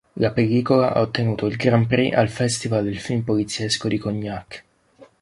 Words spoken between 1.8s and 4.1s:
Prix al Festival del film poliziesco di